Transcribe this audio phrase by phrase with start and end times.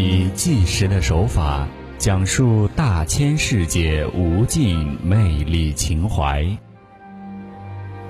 [0.00, 1.66] 以纪实的手法
[1.98, 6.46] 讲述大千世界无尽魅力情怀，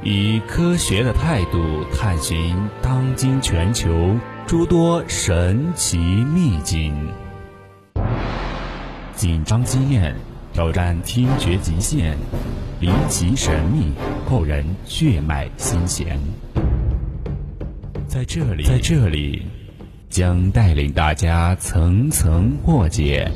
[0.02, 1.58] 以科学的态度
[1.90, 4.14] 探寻当今全球
[4.46, 6.94] 诸多神奇秘境。
[9.14, 10.14] 紧张经验，
[10.52, 12.18] 挑战听觉极限，
[12.80, 13.94] 离奇神秘，
[14.28, 16.20] 扣人血脉心弦。
[18.06, 19.46] 在这里，在这里。
[20.08, 23.30] 将带领大家层层破解，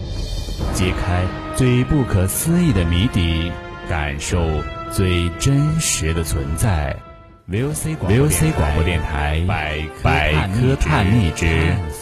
[0.74, 1.24] 揭开
[1.54, 3.52] 最不可思议的谜底，
[3.88, 4.38] 感受
[4.90, 6.96] 最真实的存在。
[7.50, 9.80] VOC 广播电台百
[10.54, 11.46] 科探秘之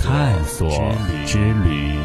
[0.01, 0.95] 探索
[1.27, 1.99] 之旅。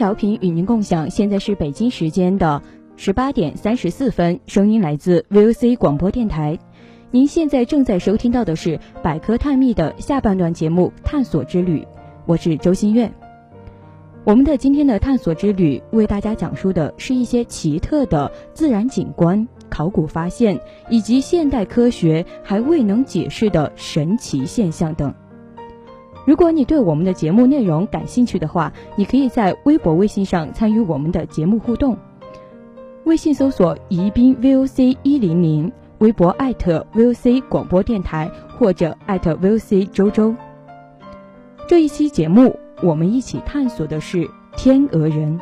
[0.00, 2.62] 调频与您共享，现在是北京时间的
[2.96, 6.58] 十八点三十四分，声音来自 VOC 广播电台。
[7.10, 11.80] 您现在正在收听到的是百科探秘的下半段节目《探索之旅》，
[12.24, 13.12] 我是周新月。
[14.24, 25.12] 我们的今天的探索之旅为大家讲述的是一些奇特的自然景观、考古发现以及现代科学还未能解释的神奇现象等。
[26.26, 31.96] 如果你对我们的节目内容感兴趣的话，你可以在微博、微信上参与我们的节目互动。
[33.04, 40.34] 微信搜索“宜宾 VOC 一零零”，微博艾特 VOC 广播电台或者艾特 VOC 周周。
[41.66, 45.40] 这一期节目，我们一起探索的是天鹅人。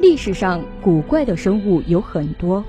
[0.00, 2.64] 历史上古怪的生物有很多，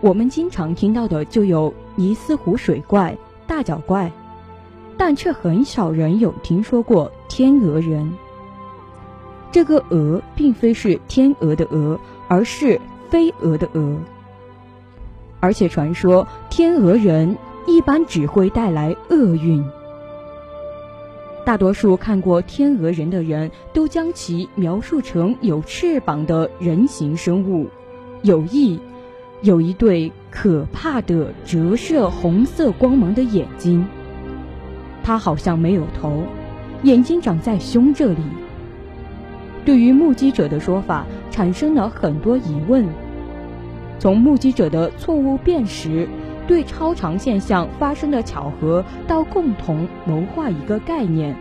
[0.00, 4.10] 我们经常听到的就有尼斯湖水怪、大脚怪，
[4.96, 8.12] 但却很少人有听说过天鹅人。
[9.50, 12.80] 这个“鹅”并非是天鹅的“鹅”，而是
[13.10, 13.98] 飞蛾的“蛾”。
[15.40, 17.36] 而且传说天鹅人
[17.66, 19.62] 一般只会带来厄运。
[21.44, 27.68] 大多数看过天鹅人的人都将其描述成有翅膀的人形生物，
[28.22, 28.78] 有翼，
[29.40, 33.84] 有一对可怕的折射红色光芒的眼睛。
[35.02, 36.22] 它好像没有头，
[36.84, 38.22] 眼睛长在胸这里。
[39.64, 42.86] 对于目击者的说法产生了很多疑问，
[43.98, 46.08] 从目击者的错误辨识。
[46.46, 51.34] 对超常现象发生的巧合，到共同谋划一个概念，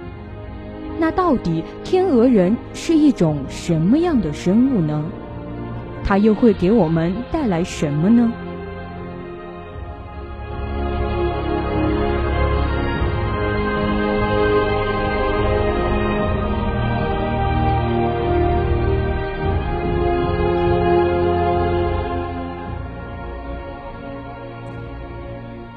[0.99, 5.03] 那到底天鹅人是一种什么样的生物呢？
[6.03, 8.31] 它又会给我们带来什么呢？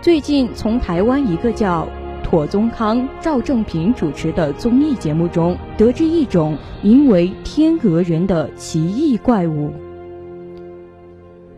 [0.05, 1.89] 最近从台湾一个叫
[2.23, 9.71] 妥宗康、赵正平主持的综艺节目中，得知一种名为天鹅人的奇异怪物。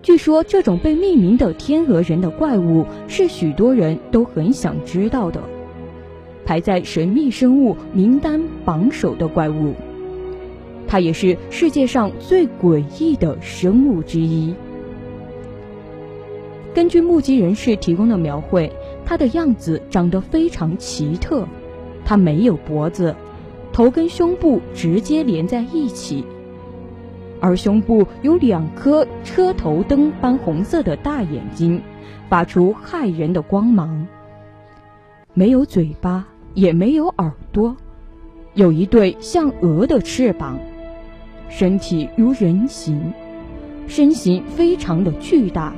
[0.00, 5.42] 据说这种被命名的天鹅人的怪物是许多人都很想知道的，
[6.44, 9.74] 排在神秘生物名单榜首的怪物。
[10.86, 14.54] 它也是世界上最诡异的生物之一。
[16.76, 18.70] 根据目击人士提供的描绘，
[19.06, 21.48] 它的样子长得非常奇特。
[22.04, 23.16] 它没有脖子，
[23.72, 26.22] 头跟胸部直接连在一起，
[27.40, 31.80] 而胸部有两颗车头灯般红色的大眼睛，
[32.28, 34.06] 发出骇人的光芒。
[35.32, 37.74] 没有嘴巴，也没有耳朵，
[38.52, 40.58] 有一对像鹅的翅膀，
[41.48, 43.14] 身体如人形，
[43.86, 45.72] 身形非常的巨大。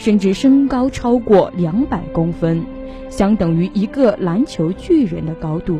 [0.00, 2.64] 甚至身高超过两百公分，
[3.10, 5.78] 相等于一个篮球巨人的高度。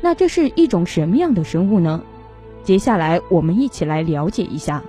[0.00, 2.00] 那这是一种什么样的生物呢？
[2.62, 4.80] 接下来我们一起来了解一下。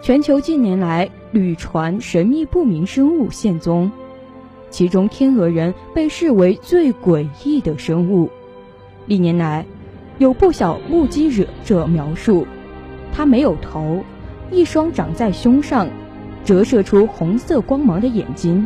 [0.00, 3.90] 全球近年来屡传神秘不明生物现踪，
[4.70, 8.30] 其中天鹅人被视为最诡异的生物，
[9.06, 9.66] 历年来，
[10.18, 12.46] 有不少目击者者描述，
[13.12, 14.04] 它没有头，
[14.52, 15.88] 一双长在胸上、
[16.44, 18.64] 折射出红色光芒的眼睛，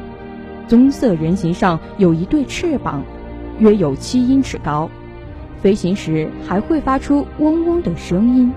[0.67, 3.03] 棕色人形上有一对翅膀，
[3.61, 4.91] 约有七英尺高，
[5.63, 8.53] 飞行时还会发出嗡嗡的声音。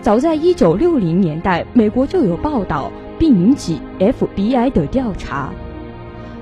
[0.00, 5.50] 早在一九六零年代，美国就有报道，并引起 FBI 的调查，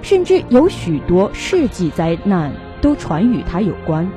[0.02, 4.08] 甚至有许多世纪灾难都传与它有关。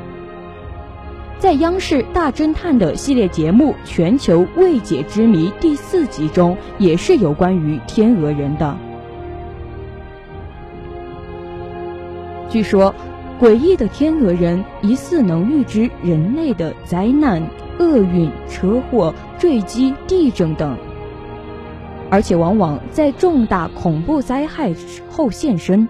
[1.39, 8.75] 在央视大侦探的系列节目《全球未解之谜》第四集中，也是有关于天鹅人的。
[12.49, 12.93] 据说，
[13.39, 17.41] 诡异的天鹅人疑似能预知人类的灾难。
[17.79, 20.77] 厄运、车祸、坠机、地震等，
[22.09, 24.73] 而且往往在重大恐怖灾害
[25.09, 25.87] 后现身。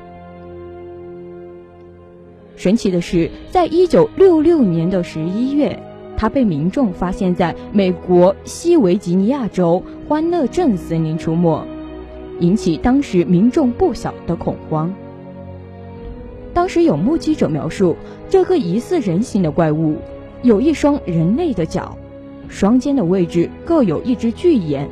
[2.56, 5.82] 神奇的是，在一九六六年的十一月，
[6.16, 11.66] 它被民众发现在美国西维吉尼亚州欢乐镇森林出没，
[12.40, 14.94] 引起当时民众不小的恐慌。
[16.54, 17.96] 当时有目击者描述，
[18.30, 19.96] 这个疑似人形的怪物。
[20.42, 21.98] 有一双人类的脚，
[22.48, 24.90] 双肩的位置各有一只巨眼，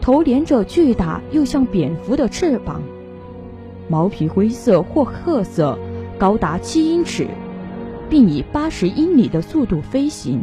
[0.00, 2.82] 头连着巨大又像蝙蝠的翅膀，
[3.88, 5.78] 毛皮灰色或褐色，
[6.18, 7.28] 高达七英尺，
[8.10, 10.40] 并以八十英里的速度飞行。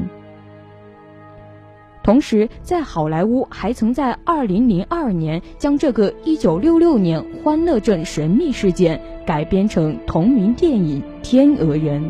[2.01, 12.01] 同时，在好莱坞还曾在二零零二年将这个一九六六年欢乐镇神秘事件改编成同名电影《天鹅人》。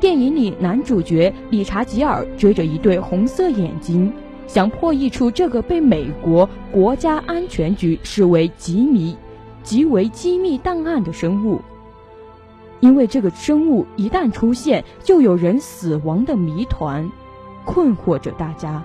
[0.00, 4.12] 电影里，男主角理查吉尔追着一对红色眼睛，
[4.46, 9.16] 想破译出这个被美国国家安全局视为机密、
[9.62, 11.60] 极为机密档案的生物。
[12.80, 17.10] 因为这个生物一旦出现，就有人死亡的谜团，
[17.64, 18.84] 困惑着大家。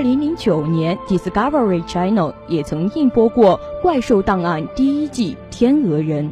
[0.00, 6.26] 二零零九年，Discovery Channel 也曾映播过《怪兽档案》第一季《天鹅人》，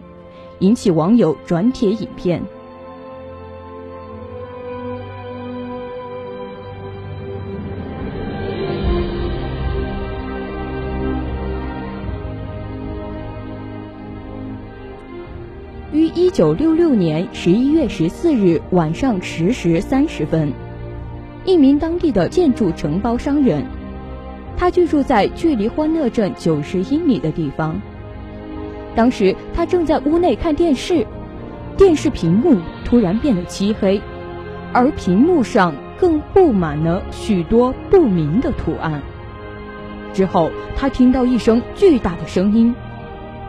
[0.61, 2.43] 引起网友转帖影片。
[15.93, 20.68] 于一九六六年十一月十四日晚上十时三十分。
[21.49, 23.65] 一名当地的建筑承包商人，
[24.55, 27.81] 他居住在距离欢乐镇九十英里的地方。
[28.95, 31.07] 当时他正在屋内看电视，
[31.75, 33.99] 电视屏幕突然变得漆黑，
[34.75, 39.01] 而屏幕上更布满了许多不明的图案。
[40.13, 42.75] 之后，他听到一声巨大的声音，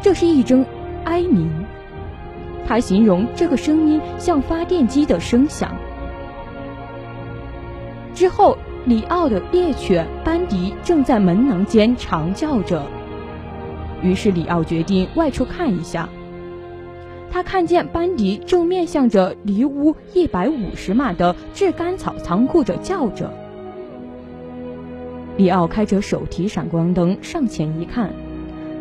[0.01, 0.65] 这是一声
[1.03, 1.65] 哀鸣。
[2.65, 5.75] 他形容这个声音像发电机的声响。
[8.13, 12.85] 之后，里奥的猎犬班迪正在门廊间长叫着。
[14.01, 16.09] 于是，里奥决定外出看一下。
[17.31, 23.31] 他看见班迪正面向着离屋一百五十码的制干草仓库着叫着。
[25.37, 28.11] 里奥开着手提闪光灯上前一看，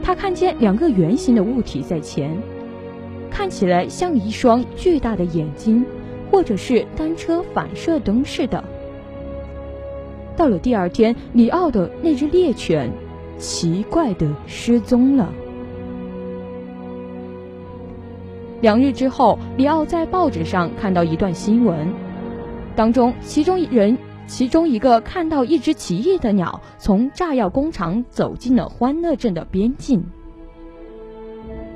[0.02, 2.36] 他看见两个圆形的物体在前，
[3.30, 5.84] 看起来像一双巨大的眼睛，
[6.30, 8.64] 或者是单车反射灯似的。
[10.38, 12.88] 到了第二天，里奥的那只猎犬
[13.38, 15.28] 奇怪的失踪了。
[18.60, 21.92] 两日之后，里奥在报纸上看到一段新闻，
[22.76, 30.04] 当中其中一人其中一个看到一只奇异的鸟从炸药工厂走进了欢乐镇的边境。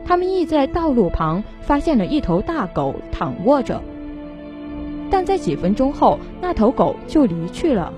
[0.04, 3.82] 他们亦在道路旁发现了一头大狗躺卧着，
[5.10, 7.92] 但在几分钟后，那头狗就离去了。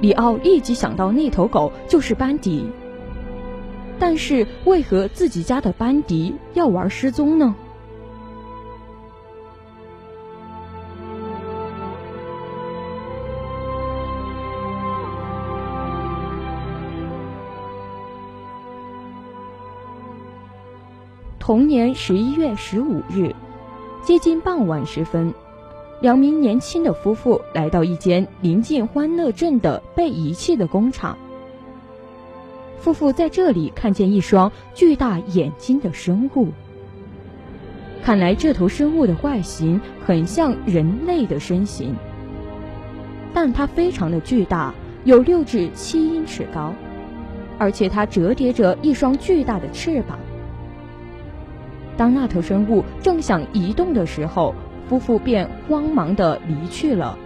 [0.00, 2.70] 里奥立即想到那头狗就是班迪，
[3.98, 7.54] 但是为何自己家的班迪要玩失踪呢？
[21.40, 23.34] 同年十一月十五日，
[24.04, 25.32] 接近傍晚时分。
[26.00, 31.18] 两名年轻的夫妇来到一间临近欢乐镇的被遗弃的工厂。
[32.78, 36.48] 夫妇在这里看见一双巨大眼睛的生物。
[38.04, 41.96] 看来这头生物的外形很像人类的身形，
[43.34, 44.72] 但它非常的巨大，
[45.04, 46.72] 有六至七英尺高。
[47.58, 50.16] 而且它折叠着一双巨大的翅膀。
[51.96, 54.54] 当那头生物正想移动的时候，
[54.88, 57.18] 夫妇便慌忙地离去了。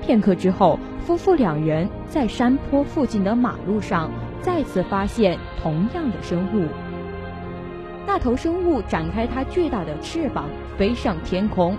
[0.00, 4.10] 片刻之后，夫妇两人在山坡附近的马路上
[4.40, 6.66] 再次发现同样的生物。
[8.06, 10.46] 那头生物展开它巨大的翅膀，
[10.78, 11.76] 飞上天空，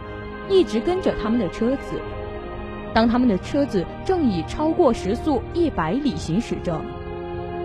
[0.48, 2.00] 一直跟着他们的车子。
[2.94, 6.80] 当他们的车子正以超过时速一百里行驶着，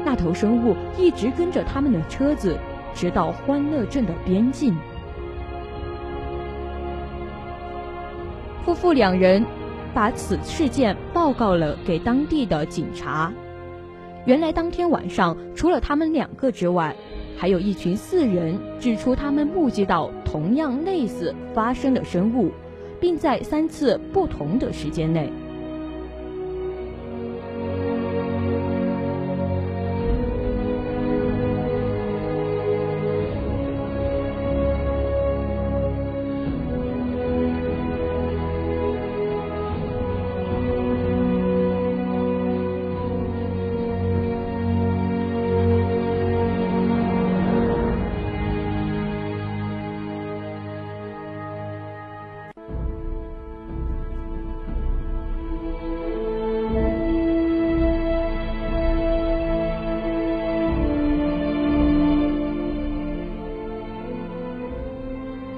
[0.03, 2.59] 那头生物一直跟着他们的车子，
[2.95, 4.75] 直到欢乐镇的边境。
[8.65, 9.45] 夫妇两人
[9.93, 13.31] 把此事件报告了给当地的警察。
[14.25, 16.97] 原来当天晚上，除了他们两个之外，
[17.37, 22.51] 还有一群四人指出，他们目击到同样类似发生的生物，
[22.99, 25.31] 并在三次不同的时间内。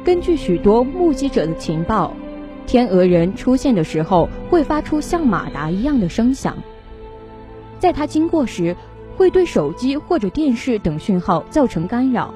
[0.06, 2.12] 根据许多目击者的情报，
[2.64, 6.56] 天鹅人出现的时候会发出像马达一样的声响。
[7.80, 8.76] 在它经过时，
[9.16, 12.32] 会对手机或者电视等讯号造成干扰。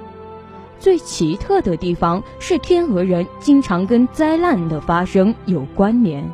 [0.81, 6.29] 最奇特的地方是，天鹅人经常跟灾难的发生有关联。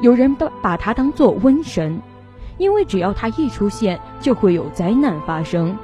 [0.00, 2.00] 有人把把它当作瘟神，
[2.56, 5.76] 因为只要它一出现，就会有灾难发生。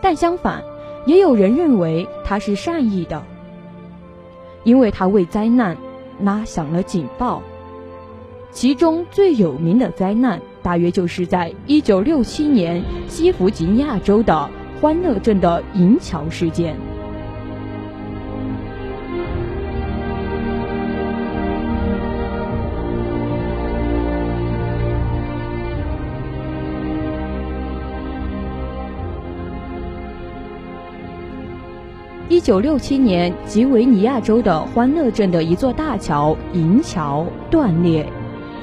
[0.00, 0.62] 但相反，
[1.04, 3.20] 也有人认为它是善意的。
[4.64, 5.76] 因为他为灾难
[6.22, 7.42] 拉响了警报，
[8.50, 14.50] 其中最有名的灾难，大约就是在1967年西弗吉尼亚州的
[14.80, 16.76] 欢乐镇的银桥事件。
[32.50, 38.04] 一九六七年，吉维尼亚州的欢乐镇的一座大桥银桥断裂，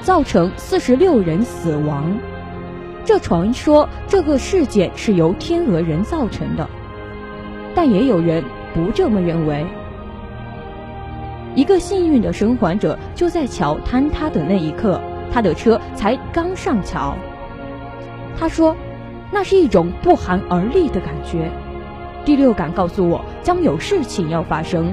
[0.02, 2.14] 造成四十六人死亡。
[3.06, 6.68] 这传说这个事件是由天鹅人造成的，
[7.74, 9.64] 但也有人不这么认为。
[11.54, 15.00] 一个幸运的生还者就在桥坍塌的那一刻，
[15.32, 17.16] 他的车才刚上桥。
[18.38, 18.76] 他说
[19.32, 21.50] ：“那是一种不寒而栗的感觉。”
[22.28, 24.92] 第六感告诉我将有事情要发生，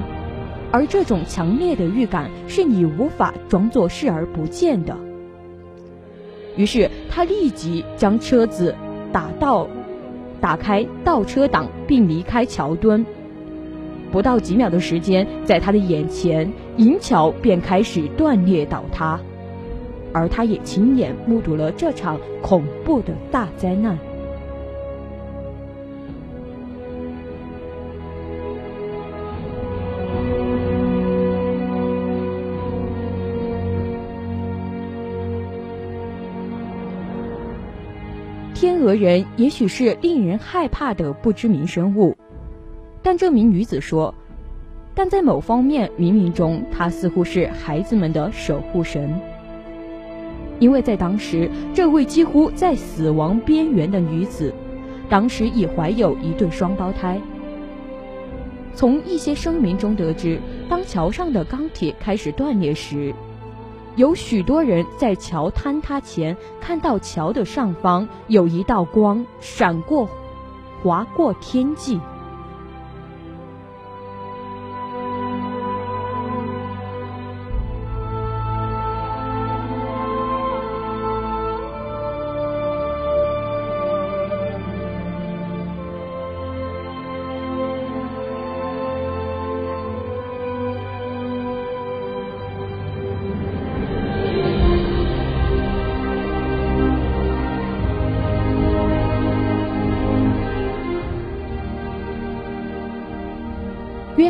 [0.72, 4.96] 而这种强烈的预感是你无法装作视而不见的。
[6.56, 8.74] 于是他立即将车子
[9.12, 9.68] 打倒，
[10.40, 13.04] 打开倒车挡并离开桥墩。
[14.10, 19.20] 不到几秒的时间，在他的眼前，银桥便开始断裂倒塌，
[20.10, 23.98] 而他也亲眼目睹了这场恐怖的大灾难。
[38.66, 42.16] 天鹅人也许是令人害怕的不知名生物，
[43.00, 44.12] 但这名女子说，
[44.92, 49.20] 但在某方面冥冥中，她似乎是孩子们的守护神，
[50.58, 54.52] 因为在当时，这位几乎在死亡边缘的女子，
[55.08, 57.20] 当时已怀有一对双胞胎。
[58.74, 63.14] 从一些声明中得知，当桥上的钢铁开始断裂时。
[63.96, 70.06] 有许多人在桥坍塌前看到桥的上方有一道光闪过，
[70.82, 71.98] 划过天际。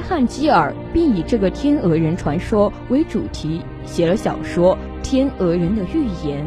[0.08, 6.44] 汉基尔并以这个天鹅人传说为主题，写了小说《天鹅人的预言》。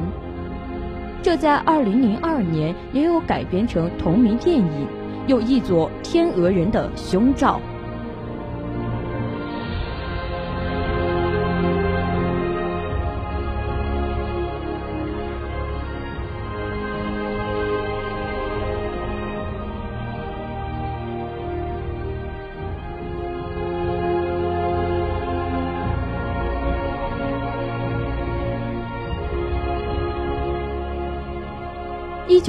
[1.21, 4.87] 这在二零零二年也有改编成同名电影，
[5.27, 7.59] 又译作《天鹅人的胸罩》。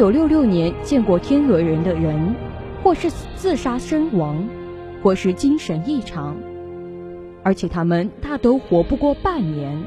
[0.00, 2.35] 九六六年见过天鹅人的人，
[2.83, 4.42] 或是自杀身亡，
[5.02, 6.35] 或是精神异常，
[7.42, 9.78] 而且他们大都活不过半年。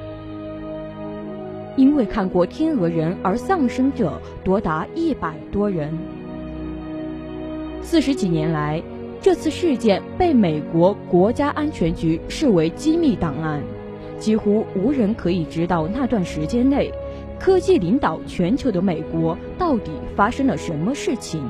[1.75, 5.91] 因为看过天鹅人而丧生者多达一百多人。
[7.82, 8.79] 四十几年来，
[9.20, 13.63] 这次事件被美国国家安全局视为机密档案，
[14.20, 16.93] 几乎无人可以知道那段时间内。
[17.43, 21.43] 科技领导全球的美国到底发生了什么事情？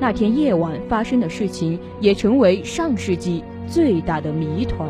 [0.00, 4.88] 那天夜晚发生的事情也成为上世纪最大的谜团。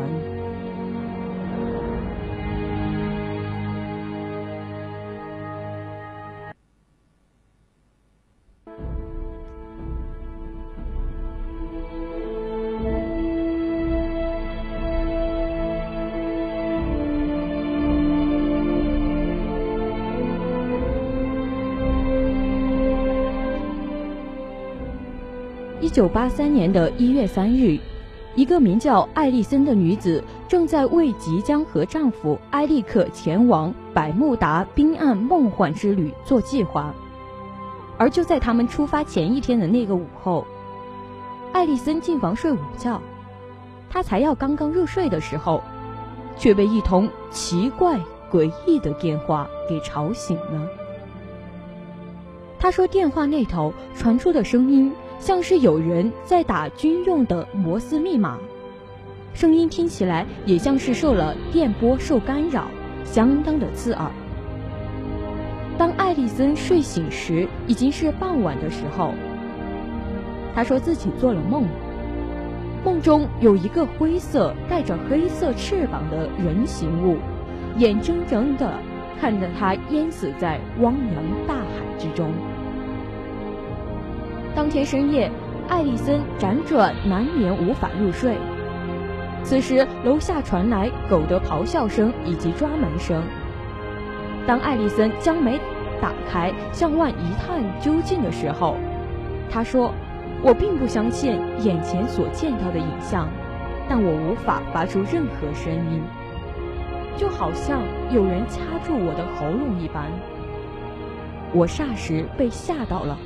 [25.89, 27.75] 一九八三年的一月三日，
[28.35, 36.93] 一个名叫艾丽森的女子正在为即将和丈夫埃利克前往百慕达冰岸梦幻之旅做计划。
[37.97, 40.45] 而就在他们出发前一天的那个午后，
[41.53, 43.01] 艾丽森进房睡午觉。
[43.89, 45.63] 她才要刚刚入睡的时候，
[46.37, 47.99] 却被一通奇怪
[48.31, 50.67] 诡异的电话给吵醒了。
[52.59, 54.93] 她说，电话那头传出的声音。
[55.19, 58.39] 像是有人在打军用的摩斯密码，
[59.33, 62.65] 声音听起来也像是受了电波受干扰，
[63.03, 64.09] 相当的刺耳。
[65.77, 69.13] 当艾丽森睡醒时，已经是傍晚的时候。
[70.55, 71.65] 他说自己做了梦，
[72.83, 77.17] 梦中有一个灰色带着黑色翅膀的人形物，
[77.77, 78.79] 眼睁睁的
[79.19, 81.63] 看着他淹死在汪洋大海
[81.97, 82.31] 之中。
[84.55, 85.31] 当天深夜，
[85.67, 88.35] 艾丽森辗转难眠，无法入睡。
[89.43, 93.23] 此时，楼下传来狗的咆哮声以及抓门声。
[94.45, 95.57] 当艾丽森将门
[96.01, 98.75] 打开，向外一探究竟的时候，
[99.49, 99.93] 他说
[100.43, 103.27] ：“我并不相信眼前所见到的影像，
[103.87, 106.01] 但我无法发出任何声音，
[107.15, 107.81] 就好像
[108.11, 110.05] 有人掐住我的喉咙一般。”
[111.53, 113.17] 我霎时被吓到了。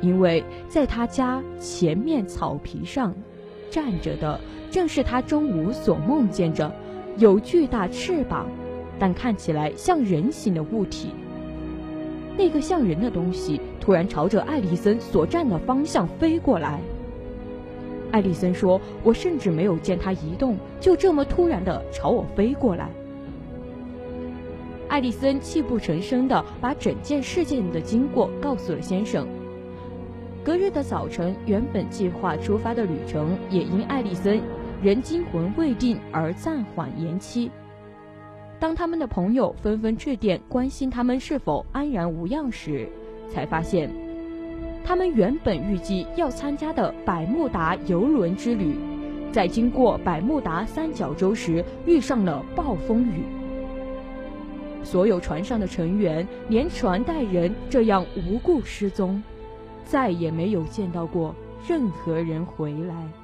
[0.00, 3.14] 因为在他家前面草皮上
[3.70, 6.72] 站着的，正是他中午所梦见着
[7.18, 8.46] 有巨大翅膀，
[8.98, 11.10] 但看起来像人形的物体。
[12.36, 16.80] 那个像人的东西突然朝着艾丽森所站的方向飞过来。
[18.12, 22.88] 艾丽森说：“我甚至没有见他移动，就这么突然的朝我飞过来。”
[24.88, 29.26] 艾丽森泣不成声的把整件事件的经过告诉了先生。
[30.42, 34.40] 隔日的早晨，原本计划出发的旅程也因艾丽森
[34.82, 37.50] 仍惊魂未定而暂缓延期。
[38.58, 42.88] 当他们的朋友纷纷致电关心他们是否安然无恙时，
[43.28, 43.90] 才发现，
[44.82, 48.74] 他们原本预计要参加的百慕达游轮之旅，
[49.30, 53.24] 在经过百慕达三角洲时遇上了暴风雨。
[54.82, 59.22] 所有船上的成员，连船带人这样无故失踪。
[59.90, 61.34] 再也没有见到过
[61.66, 63.19] 任何人回来。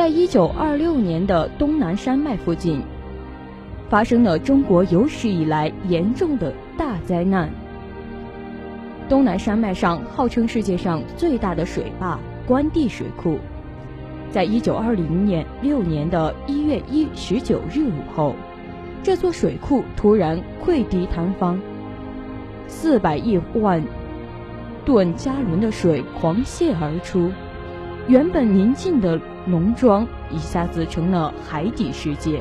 [0.00, 2.80] 在一九二六年的东南山脉附近，
[3.90, 7.50] 发生了中国有史以来严重的大灾难。
[9.10, 13.38] 东南山脉上号称世界上最大的水坝关帝水库，
[14.30, 18.34] 在一九二零年六年的一月一十九日午后，
[19.02, 21.60] 这座水库突然溃堤坍方，
[22.66, 23.84] 四百亿万
[24.86, 27.30] 吨加仑的水狂泻而出，
[28.08, 32.40] 原本宁静的农庄一下子成了海底世界。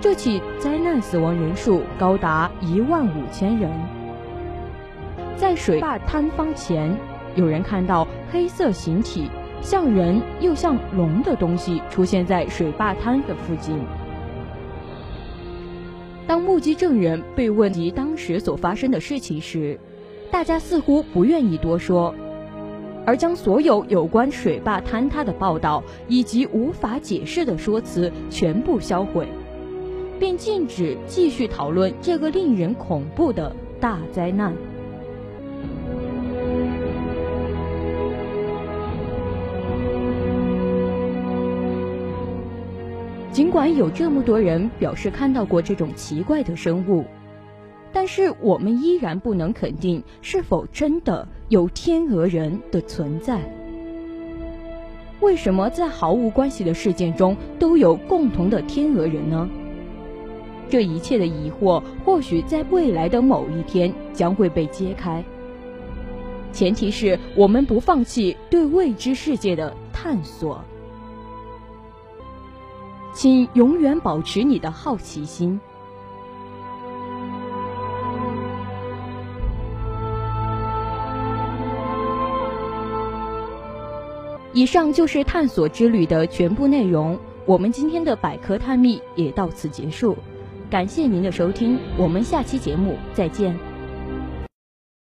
[0.00, 3.70] 这起灾难死亡人数高达一万五千人。
[5.36, 6.96] 在水坝坍方前，
[7.34, 9.30] 有人看到黑色形体，
[9.60, 13.78] 像人又像龙的东西出现在水坝滩的附近。
[16.26, 19.78] 当目击证人被问及当时所发生的事情时，
[20.30, 22.14] 大家似乎不愿意多说，
[23.06, 29.26] 而将所有有关水坝坍塌的报道以及无法解释的说辞全部销毁。
[30.22, 34.54] 并禁止继续讨论这个令人恐怖的大灾难。
[43.32, 47.04] 尽管有这么多人表示看到过这种奇怪的生物，
[47.92, 53.40] 但是我们依然不能肯定是否真的有天鹅人的存在。
[55.20, 59.48] 为什么在毫无关系的事件中都有共同的天鹅人呢？
[60.68, 65.22] 这一切的疑惑，或许在未来的某一天将会被揭开。
[66.50, 70.60] 前提是我们不放弃对未知世界的探索。
[73.14, 75.60] 请永远保持你的好奇心。
[84.52, 87.18] 以上就是探索之旅的全部内容。
[87.44, 90.16] 我们今天的百科探秘也到此结束。
[90.70, 93.71] 感谢您的收听，我们下期节目再见。